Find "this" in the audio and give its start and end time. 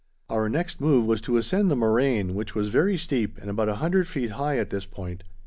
4.71-4.87